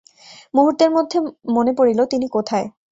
[0.53, 1.17] মুহূর্তের মধ্যে
[1.55, 2.67] মনে পড়িল, তিনি কোথায়।